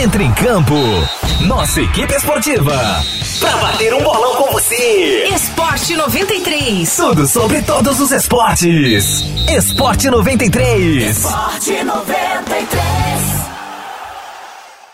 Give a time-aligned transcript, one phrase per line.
[0.00, 0.74] Entre em campo.
[1.44, 2.72] Nossa equipe esportiva.
[3.40, 5.26] Pra bater um bolão com você.
[5.34, 6.96] Esporte 93.
[6.96, 9.24] Tudo sobre todos os esportes.
[9.50, 11.16] Esporte 93.
[11.16, 12.68] Esporte 93.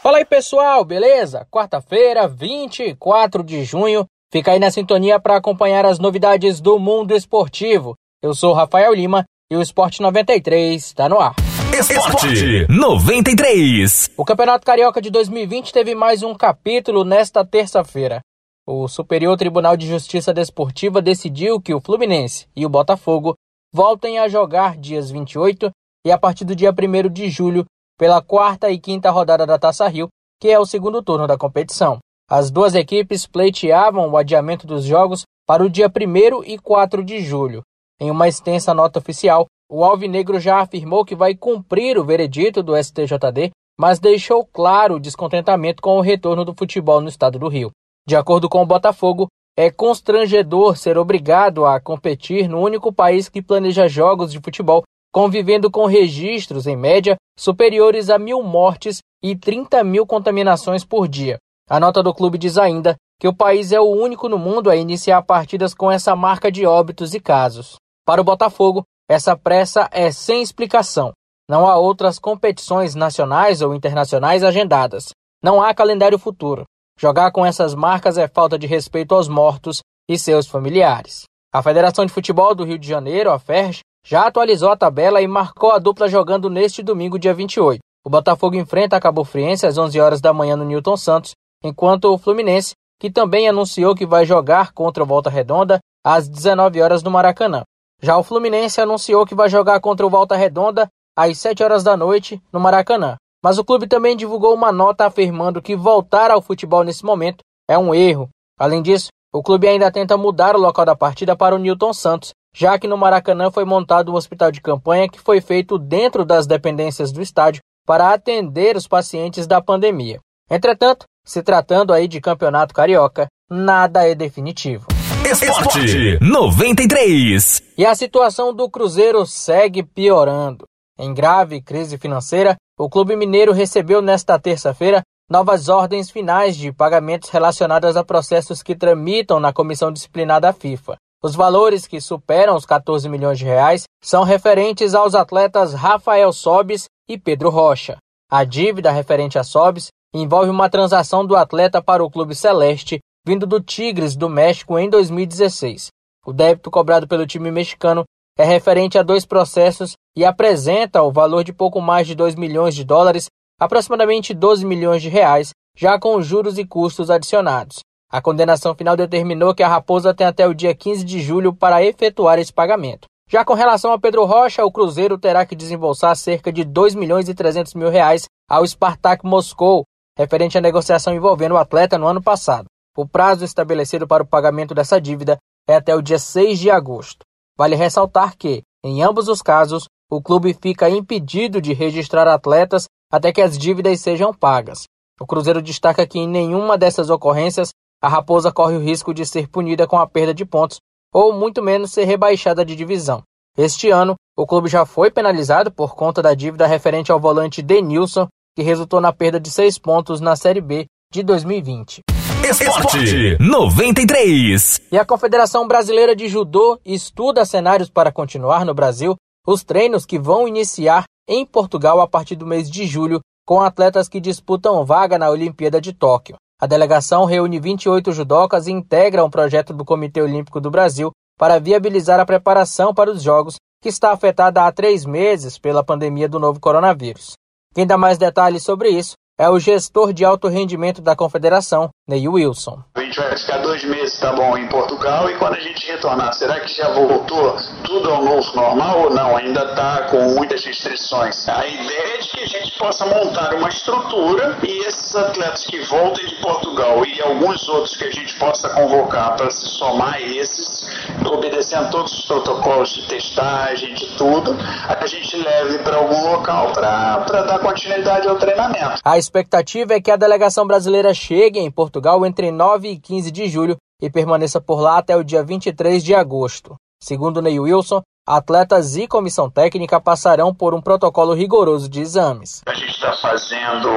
[0.00, 1.48] Fala aí pessoal, beleza?
[1.50, 4.06] Quarta-feira, 24 de junho.
[4.32, 7.96] Fica aí na sintonia para acompanhar as novidades do mundo esportivo.
[8.22, 11.34] Eu sou Rafael Lima e o Esporte 93 está no ar.
[11.74, 14.10] Esporte 93.
[14.14, 18.20] O Campeonato Carioca de 2020 teve mais um capítulo nesta terça-feira.
[18.66, 23.34] O Superior Tribunal de Justiça Desportiva decidiu que o Fluminense e o Botafogo
[23.72, 25.70] voltem a jogar dias 28
[26.06, 27.64] e a partir do dia 1 de julho
[27.98, 30.08] pela quarta e quinta rodada da Taça Rio,
[30.38, 31.98] que é o segundo turno da competição.
[32.30, 37.20] As duas equipes pleiteavam o adiamento dos jogos para o dia 1 e 4 de
[37.20, 37.62] julho.
[37.98, 42.76] Em uma extensa nota oficial, o Alvinegro já afirmou que vai cumprir o veredito do
[42.76, 47.70] STJD, mas deixou claro o descontentamento com o retorno do futebol no estado do Rio.
[48.06, 53.40] De acordo com o Botafogo, é constrangedor ser obrigado a competir no único país que
[53.40, 59.82] planeja jogos de futebol, convivendo com registros, em média, superiores a mil mortes e 30
[59.84, 61.38] mil contaminações por dia.
[61.66, 64.76] A nota do clube diz ainda que o país é o único no mundo a
[64.76, 67.76] iniciar partidas com essa marca de óbitos e casos.
[68.04, 68.82] Para o Botafogo,
[69.12, 71.12] essa pressa é sem explicação.
[71.46, 75.10] Não há outras competições nacionais ou internacionais agendadas.
[75.42, 76.64] Não há calendário futuro.
[76.98, 81.24] Jogar com essas marcas é falta de respeito aos mortos e seus familiares.
[81.52, 85.28] A Federação de Futebol do Rio de Janeiro, a FERJ, já atualizou a tabela e
[85.28, 87.80] marcou a dupla jogando neste domingo, dia 28.
[88.06, 91.32] O Botafogo enfrenta a Cabo Friense às 11 horas da manhã no Newton Santos,
[91.62, 96.80] enquanto o Fluminense, que também anunciou que vai jogar contra o Volta Redonda, às 19
[96.80, 97.62] horas no Maracanã.
[98.02, 101.96] Já o Fluminense anunciou que vai jogar contra o Volta Redonda às 7 horas da
[101.96, 103.16] noite no Maracanã.
[103.44, 107.78] Mas o clube também divulgou uma nota afirmando que voltar ao futebol nesse momento é
[107.78, 108.28] um erro.
[108.58, 112.32] Além disso, o clube ainda tenta mudar o local da partida para o Newton Santos,
[112.54, 116.46] já que no Maracanã foi montado um hospital de campanha que foi feito dentro das
[116.46, 120.20] dependências do estádio para atender os pacientes da pandemia.
[120.50, 124.91] Entretanto, se tratando aí de campeonato carioca, nada é definitivo.
[125.24, 127.62] Esporte 93.
[127.78, 130.64] E a situação do Cruzeiro segue piorando.
[130.98, 137.30] Em grave crise financeira, o Clube Mineiro recebeu nesta terça-feira novas ordens finais de pagamentos
[137.30, 140.96] relacionadas a processos que tramitam na Comissão Disciplinar da FIFA.
[141.22, 146.86] Os valores que superam os 14 milhões de reais são referentes aos atletas Rafael Sobis
[147.08, 147.96] e Pedro Rocha.
[148.30, 153.46] A dívida referente a Sobis envolve uma transação do atleta para o Clube Celeste vindo
[153.46, 155.88] do Tigres do México em 2016.
[156.26, 158.04] O débito cobrado pelo time mexicano
[158.36, 162.74] é referente a dois processos e apresenta o valor de pouco mais de 2 milhões
[162.74, 163.26] de dólares,
[163.60, 167.80] aproximadamente 12 milhões de reais, já com juros e custos adicionados.
[168.10, 171.82] A condenação final determinou que a Raposa tem até o dia 15 de julho para
[171.82, 173.06] efetuar esse pagamento.
[173.30, 177.28] Já com relação a Pedro Rocha, o Cruzeiro terá que desembolsar cerca de 2 milhões
[177.28, 179.84] e 300 mil reais ao Spartak Moscou,
[180.18, 182.66] referente à negociação envolvendo o atleta no ano passado.
[182.94, 187.24] O prazo estabelecido para o pagamento dessa dívida é até o dia 6 de agosto.
[187.56, 193.32] Vale ressaltar que, em ambos os casos, o clube fica impedido de registrar atletas até
[193.32, 194.84] que as dívidas sejam pagas.
[195.18, 197.70] O Cruzeiro destaca que em nenhuma dessas ocorrências
[198.02, 200.78] a Raposa corre o risco de ser punida com a perda de pontos
[201.14, 203.22] ou muito menos ser rebaixada de divisão.
[203.56, 208.28] Este ano, o clube já foi penalizado por conta da dívida referente ao volante Denilson,
[208.54, 212.02] que resultou na perda de seis pontos na Série B de 2020.
[212.44, 214.80] Esporte 93.
[214.90, 219.14] E a Confederação Brasileira de Judô estuda cenários para continuar no Brasil
[219.46, 224.08] os treinos que vão iniciar em Portugal a partir do mês de julho com atletas
[224.08, 226.36] que disputam vaga na Olimpíada de Tóquio.
[226.60, 231.60] A delegação reúne 28 judocas e integra um projeto do Comitê Olímpico do Brasil para
[231.60, 236.38] viabilizar a preparação para os Jogos, que está afetada há três meses pela pandemia do
[236.38, 237.32] novo coronavírus.
[237.74, 242.28] Quem dá mais detalhes sobre isso é o gestor de alto rendimento da confederação, Ney
[242.28, 242.82] Wilson.
[242.94, 246.32] A gente vai ficar dois meses, tá bom, em Portugal e quando a gente retornar,
[246.34, 249.36] será que já voltou tudo ao novo normal ou não?
[249.36, 251.48] Ainda está com muitas restrições.
[251.48, 255.80] A ideia é de que a gente possa montar uma estrutura e esses atletas que
[255.80, 260.20] voltem de Portugal e alguns outros que a gente possa convocar para se somar a
[260.20, 260.86] esses,
[261.24, 264.56] obedecendo todos os protocolos de testagem, de tudo,
[264.88, 269.00] a gente leve para algum local para dar continuidade ao treinamento.
[269.04, 273.48] A expectativa é que a delegação brasileira chegue em Portugal entre 9 e 15 de
[273.48, 276.74] julho e permaneça por lá até o dia 23 de agosto.
[277.00, 278.02] Segundo Ney Wilson,
[278.36, 282.62] atletas e comissão técnica passarão por um protocolo rigoroso de exames.
[282.66, 283.88] A gente está fazendo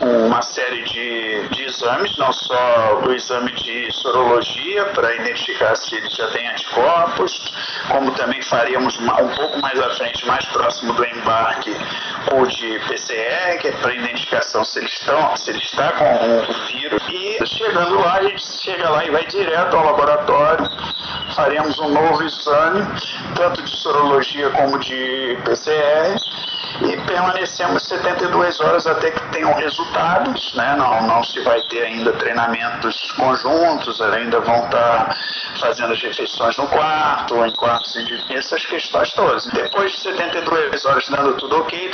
[0.00, 0.24] um
[0.54, 6.30] série de, de exames, não só o exame de sorologia para identificar se ele já
[6.30, 7.52] tem anticorpos,
[7.90, 11.74] como também faríamos um pouco mais à frente, mais próximo do embarque,
[12.32, 16.66] o de PCR, que é para identificação se ele, estão, se ele está com o
[16.68, 17.02] vírus.
[17.08, 20.68] E chegando lá, a gente chega lá e vai direto ao laboratório,
[21.34, 22.80] faremos um novo exame,
[23.36, 26.16] tanto de sorologia como de PCR
[26.82, 30.74] e permanecemos 72 horas até que tenham resultados, né?
[30.76, 35.16] Não, não se vai ter ainda treinamentos conjuntos, ainda vão estar
[35.60, 37.96] fazendo as refeições no quarto, ou em quartos
[38.30, 39.46] essas questões todas.
[39.46, 41.90] Depois de 72 horas dando tudo ok,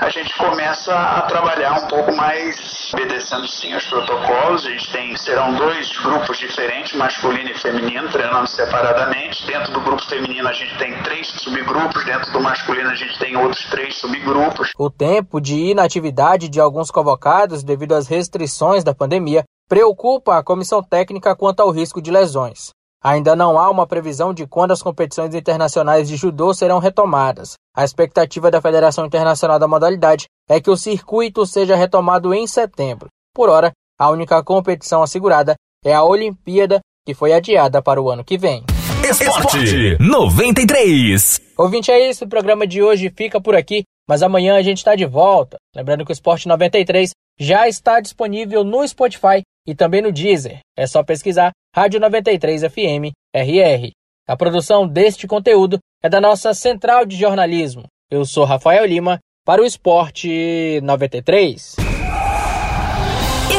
[0.00, 4.66] a gente começa a trabalhar um pouco mais obedecendo sim os protocolos.
[4.66, 9.46] A gente tem, serão dois grupos diferentes, masculino e feminino, treinando separadamente.
[9.46, 13.36] Dentro do grupo feminino a gente tem três subgrupos, dentro do masculino a gente tem
[13.36, 14.72] outros três subgrupos subgrupos.
[14.78, 20.82] O tempo de inatividade de alguns convocados devido às restrições da pandemia preocupa a comissão
[20.82, 22.70] técnica quanto ao risco de lesões.
[23.02, 27.54] Ainda não há uma previsão de quando as competições internacionais de judô serão retomadas.
[27.76, 33.08] A expectativa da Federação Internacional da Modalidade é que o circuito seja retomado em setembro.
[33.32, 35.54] Por hora, a única competição assegurada
[35.84, 38.64] é a Olimpíada, que foi adiada para o ano que vem.
[39.08, 41.40] Esporte 93.
[41.56, 42.24] Ouvinte, é isso.
[42.24, 43.84] O programa de hoje fica por aqui.
[44.08, 45.58] Mas amanhã a gente está de volta.
[45.76, 50.60] Lembrando que o Esporte 93 já está disponível no Spotify e também no Deezer.
[50.76, 53.90] É só pesquisar Rádio 93 FM RR.
[54.26, 57.84] A produção deste conteúdo é da nossa central de jornalismo.
[58.10, 61.76] Eu sou Rafael Lima para o Esporte 93.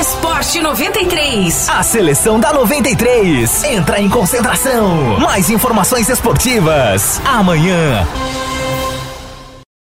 [0.00, 1.68] Esporte 93.
[1.68, 5.18] A seleção da 93 entra em concentração.
[5.18, 8.06] Mais informações esportivas amanhã